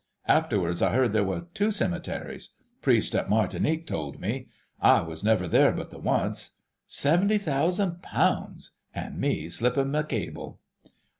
[0.27, 4.47] Afterwards I heard there was two cemeteries: priest at Martinique told me.
[4.79, 6.57] I was never there but the once....
[6.87, 10.59] Seventy thousand pounds: an' me slippin' me cable...."